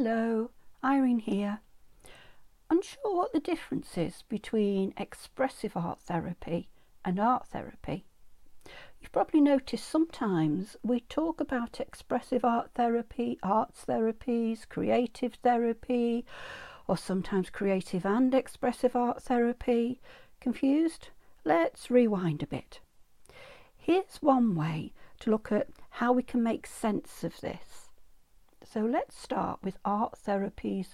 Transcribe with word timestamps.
Hello, 0.00 0.52
Irene 0.84 1.18
here. 1.18 1.58
Unsure 2.70 3.16
what 3.16 3.32
the 3.32 3.40
difference 3.40 3.98
is 3.98 4.22
between 4.28 4.94
expressive 4.96 5.76
art 5.76 5.98
therapy 6.02 6.68
and 7.04 7.18
art 7.18 7.48
therapy? 7.48 8.04
You've 9.00 9.10
probably 9.10 9.40
noticed 9.40 9.88
sometimes 9.88 10.76
we 10.84 11.00
talk 11.00 11.40
about 11.40 11.80
expressive 11.80 12.44
art 12.44 12.70
therapy, 12.76 13.40
arts 13.42 13.84
therapies, 13.86 14.68
creative 14.68 15.34
therapy, 15.42 16.24
or 16.86 16.96
sometimes 16.96 17.50
creative 17.50 18.06
and 18.06 18.32
expressive 18.32 18.94
art 18.94 19.24
therapy. 19.24 20.00
Confused? 20.40 21.08
Let's 21.44 21.90
rewind 21.90 22.44
a 22.44 22.46
bit. 22.46 22.78
Here's 23.76 24.18
one 24.20 24.54
way 24.54 24.92
to 25.18 25.30
look 25.32 25.50
at 25.50 25.70
how 25.90 26.12
we 26.12 26.22
can 26.22 26.40
make 26.40 26.68
sense 26.68 27.24
of 27.24 27.40
this. 27.40 27.87
So 28.70 28.80
let's 28.80 29.18
start 29.18 29.60
with 29.62 29.78
art 29.82 30.18
therapies 30.26 30.88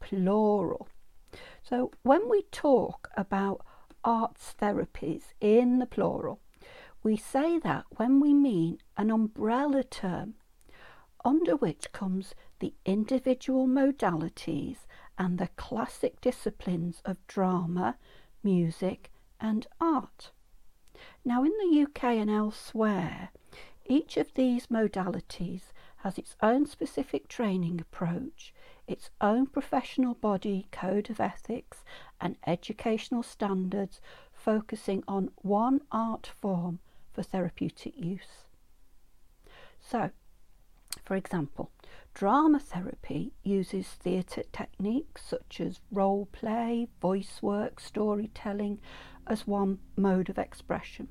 plural. 0.00 0.88
So 1.62 1.90
when 2.02 2.26
we 2.28 2.42
talk 2.50 3.10
about 3.18 3.64
arts 4.02 4.54
therapies 4.58 5.34
in 5.38 5.78
the 5.78 5.84
plural, 5.84 6.40
we 7.02 7.18
say 7.18 7.58
that 7.58 7.84
when 7.96 8.18
we 8.20 8.32
mean 8.32 8.78
an 8.96 9.10
umbrella 9.10 9.84
term 9.84 10.34
under 11.22 11.54
which 11.54 11.92
comes 11.92 12.34
the 12.60 12.72
individual 12.86 13.66
modalities 13.66 14.86
and 15.18 15.36
the 15.36 15.48
classic 15.48 16.22
disciplines 16.22 17.02
of 17.04 17.26
drama, 17.26 17.98
music, 18.42 19.10
and 19.38 19.66
art. 19.80 20.30
Now, 21.26 21.44
in 21.44 21.52
the 21.58 21.82
UK 21.82 22.04
and 22.04 22.30
elsewhere, 22.30 23.30
each 23.84 24.16
of 24.16 24.32
these 24.34 24.68
modalities 24.68 25.72
has 25.98 26.18
its 26.18 26.36
own 26.42 26.66
specific 26.66 27.28
training 27.28 27.80
approach, 27.80 28.54
its 28.86 29.10
own 29.20 29.46
professional 29.46 30.14
body 30.14 30.66
code 30.70 31.10
of 31.10 31.20
ethics, 31.20 31.84
and 32.20 32.36
educational 32.46 33.22
standards 33.22 34.00
focusing 34.32 35.02
on 35.08 35.30
one 35.36 35.80
art 35.90 36.26
form 36.40 36.78
for 37.12 37.22
therapeutic 37.22 37.98
use. 37.98 38.44
So, 39.80 40.10
for 41.04 41.16
example, 41.16 41.70
drama 42.14 42.60
therapy 42.60 43.32
uses 43.42 43.88
theatre 43.88 44.44
techniques 44.52 45.22
such 45.22 45.60
as 45.60 45.80
role 45.90 46.26
play, 46.32 46.88
voice 47.00 47.40
work, 47.42 47.80
storytelling 47.80 48.80
as 49.26 49.46
one 49.46 49.78
mode 49.96 50.28
of 50.28 50.38
expression. 50.38 51.08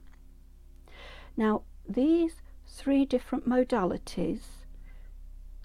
Now, 1.36 1.64
these 1.88 2.42
three 2.66 3.06
different 3.06 3.48
modalities 3.48 4.66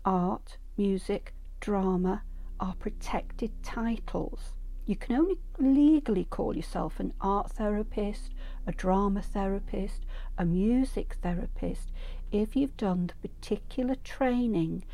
art, 0.05 0.57
music, 0.77 1.35
drama 1.61 2.23
are 2.61 2.75
protected 2.75 3.51
titles. 3.63 4.55
You 4.85 4.97
can 4.97 5.17
only 5.17 5.39
legally 5.59 6.25
call 6.25 6.57
yourself 6.57 6.99
an 6.99 7.13
art 7.21 7.53
therapist, 7.53 8.31
a 8.67 8.73
drama 8.73 9.23
therapist, 9.23 10.05
a 10.37 10.45
music 10.45 11.17
therapist 11.23 11.93
if 12.33 12.57
you've 12.57 12.77
done 12.77 13.07
the 13.07 13.29
particular 13.29 13.95
training 13.97 14.85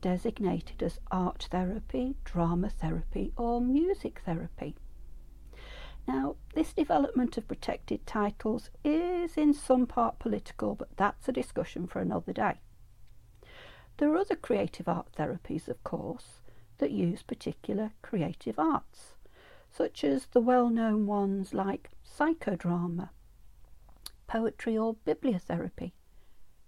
designated 0.00 0.82
as 0.82 1.00
art 1.10 1.48
therapy, 1.50 2.14
drama 2.24 2.68
therapy, 2.68 3.32
or 3.36 3.60
music 3.60 4.20
therapy. 4.24 4.76
Now, 6.06 6.36
this 6.54 6.72
development 6.74 7.38
of 7.38 7.48
protected 7.48 8.06
titles 8.06 8.70
is 8.84 9.36
in 9.38 9.54
some 9.54 9.86
part 9.86 10.18
political, 10.18 10.74
but 10.74 10.94
that's 10.96 11.28
a 11.28 11.32
discussion 11.32 11.86
for 11.86 12.00
another 12.00 12.32
day. 12.32 12.60
There 13.96 14.12
are 14.12 14.18
other 14.18 14.36
creative 14.36 14.88
art 14.88 15.12
therapies, 15.12 15.68
of 15.68 15.82
course, 15.84 16.40
that 16.78 16.90
use 16.90 17.22
particular 17.22 17.92
creative 18.02 18.58
arts, 18.58 19.14
such 19.70 20.02
as 20.02 20.26
the 20.26 20.40
well 20.40 20.68
known 20.68 21.06
ones 21.06 21.54
like 21.54 21.90
psychodrama, 22.04 23.10
poetry 24.26 24.76
or 24.76 24.96
bibliotherapy, 25.06 25.92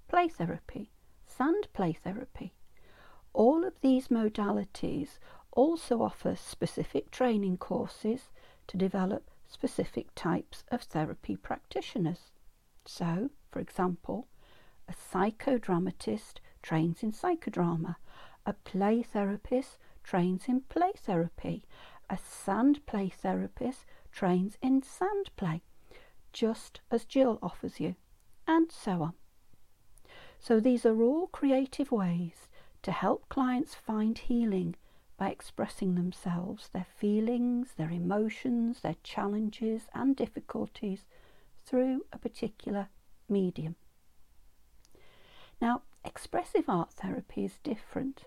play 0.09 0.29
therapy, 0.29 0.93
sand 1.27 1.67
play 1.73 1.93
therapy. 1.93 2.55
All 3.33 3.65
of 3.65 3.81
these 3.81 4.09
modalities 4.09 5.19
also 5.51 6.03
offer 6.03 6.37
specific 6.37 7.11
training 7.11 7.59
courses 7.59 8.31
to 8.69 8.77
develop 8.77 9.31
specific 9.49 10.15
types 10.15 10.65
of 10.69 10.83
therapy 10.83 11.37
practitioners. 11.37 12.31
So, 12.85 13.31
for 13.51 13.59
example, 13.59 14.29
a 14.89 14.93
psychodramatist 14.93 16.39
trains 16.67 17.01
in 17.05 17.13
psychodrama, 17.13 17.95
a 18.45 18.53
play 18.53 19.01
therapist 19.01 19.79
trains 20.03 20.49
in 20.49 20.61
play 20.63 20.91
therapy, 20.97 21.63
a 22.11 22.19
sand 22.19 22.85
play 22.87 23.09
therapist 23.09 23.85
trains 24.11 24.59
in 24.61 24.83
sand 24.83 25.31
play, 25.37 25.63
just 26.33 26.81
as 26.91 27.05
Jill 27.05 27.39
offers 27.41 27.79
you, 27.79 27.95
and 28.49 28.73
so 28.73 29.01
on. 29.01 29.13
So 30.41 30.59
these 30.59 30.85
are 30.85 31.01
all 31.01 31.29
creative 31.29 31.93
ways 31.93 32.49
to 32.83 32.91
help 32.91 33.29
clients 33.29 33.77
find 33.77 34.19
healing 34.19 34.75
by 35.17 35.31
expressing 35.31 35.95
themselves, 35.95 36.69
their 36.73 36.87
feelings, 36.97 37.75
their 37.77 37.91
emotions, 37.91 38.81
their 38.81 38.97
challenges 39.05 39.83
and 39.95 40.17
difficulties 40.17 41.05
through 41.65 42.07
a 42.13 42.19
particular 42.19 42.89
medium. 43.29 43.77
Now, 45.61 45.83
expressive 46.07 46.69
art 46.69 46.93
therapy 46.93 47.45
is 47.45 47.59
different. 47.63 48.25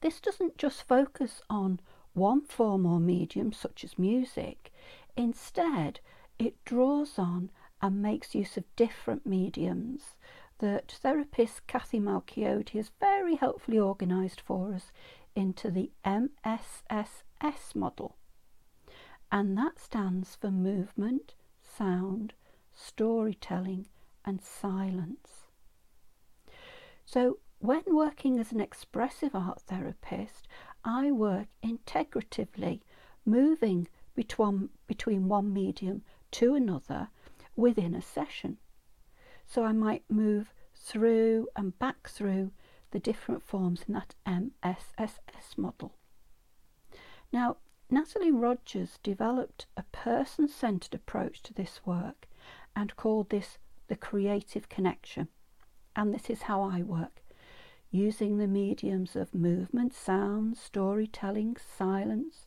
This 0.00 0.20
doesn't 0.20 0.58
just 0.58 0.82
focus 0.86 1.40
on 1.48 1.80
one 2.12 2.42
form 2.42 2.86
or 2.86 3.00
medium, 3.00 3.52
such 3.52 3.82
as 3.82 3.98
music, 3.98 4.72
instead, 5.16 6.00
it 6.38 6.62
draws 6.64 7.18
on 7.18 7.50
and 7.80 8.02
makes 8.02 8.34
use 8.34 8.56
of 8.56 8.64
different 8.76 9.26
mediums 9.26 10.16
that 10.58 10.92
therapist 10.92 11.66
Cathy 11.66 12.00
Malchiodi 12.00 12.76
has 12.76 12.90
very 13.00 13.36
helpfully 13.36 13.78
organised 13.78 14.40
for 14.40 14.72
us 14.72 14.92
into 15.34 15.70
the 15.70 15.90
MSSS 16.04 17.74
model. 17.74 18.16
And 19.30 19.56
that 19.58 19.78
stands 19.78 20.36
for 20.36 20.50
movement, 20.50 21.34
sound, 21.60 22.32
storytelling, 22.72 23.86
and 24.24 24.40
silence. 24.40 25.45
So, 27.06 27.38
when 27.60 27.84
working 27.86 28.38
as 28.38 28.50
an 28.52 28.60
expressive 28.60 29.34
art 29.34 29.62
therapist, 29.62 30.48
I 30.84 31.12
work 31.12 31.46
integratively, 31.62 32.82
moving 33.24 33.88
between, 34.16 34.70
between 34.88 35.28
one 35.28 35.52
medium 35.52 36.02
to 36.32 36.54
another 36.54 37.08
within 37.54 37.94
a 37.94 38.02
session. 38.02 38.58
So 39.46 39.64
I 39.64 39.72
might 39.72 40.02
move 40.10 40.52
through 40.74 41.48
and 41.54 41.78
back 41.78 42.08
through 42.08 42.50
the 42.90 42.98
different 42.98 43.44
forms 43.44 43.84
in 43.86 43.94
that 43.94 44.14
MSSS 44.26 45.56
model. 45.56 45.94
Now, 47.32 47.58
Natalie 47.88 48.32
Rogers 48.32 48.98
developed 49.04 49.66
a 49.76 49.84
person 49.84 50.48
centered 50.48 50.94
approach 50.94 51.40
to 51.44 51.54
this 51.54 51.80
work 51.86 52.26
and 52.74 52.96
called 52.96 53.30
this 53.30 53.58
the 53.86 53.96
creative 53.96 54.68
connection. 54.68 55.28
And 55.96 56.14
this 56.14 56.30
is 56.30 56.42
how 56.42 56.62
I 56.62 56.82
work 56.82 57.22
using 57.90 58.36
the 58.36 58.46
mediums 58.46 59.16
of 59.16 59.34
movement, 59.34 59.94
sound, 59.94 60.58
storytelling, 60.58 61.56
silence, 61.56 62.46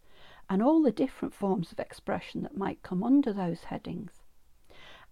and 0.50 0.62
all 0.62 0.84
the 0.84 0.92
different 0.92 1.34
forms 1.34 1.72
of 1.72 1.80
expression 1.80 2.44
that 2.44 2.56
might 2.56 2.84
come 2.84 3.04
under 3.04 3.34
those 3.34 3.66
headings. 3.66 4.22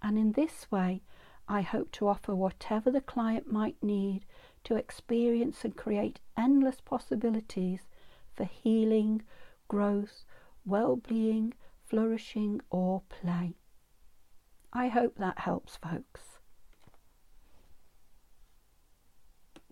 And 0.01 0.17
in 0.17 0.33
this 0.33 0.69
way, 0.69 1.01
I 1.47 1.61
hope 1.61 1.91
to 1.93 2.07
offer 2.07 2.35
whatever 2.35 2.91
the 2.91 3.01
client 3.01 3.51
might 3.51 3.81
need 3.81 4.25
to 4.65 4.75
experience 4.75 5.63
and 5.63 5.75
create 5.75 6.19
endless 6.35 6.81
possibilities 6.81 7.87
for 8.35 8.43
healing, 8.43 9.23
growth, 9.67 10.25
well 10.65 10.97
being, 10.97 11.53
flourishing, 11.85 12.61
or 12.69 13.01
play. 13.09 13.55
I 14.73 14.89
hope 14.89 15.17
that 15.17 15.39
helps, 15.39 15.77
folks. 15.77 16.36